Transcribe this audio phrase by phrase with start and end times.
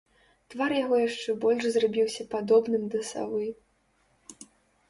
[0.53, 3.55] Твар яго яшчэ больш зрабіўся падобным да савы.